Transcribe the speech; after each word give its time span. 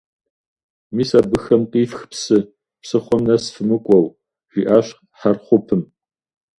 «Мис 0.95 1.11
абыхэм 1.19 1.61
къифх 1.71 2.01
псы, 2.09 2.37
псыхъуэм 2.81 3.21
нэс 3.27 3.43
фымыкӀуэу»,- 3.53 4.07
жиӀащ 4.51 4.87
Хьэрхъупым. 5.17 5.81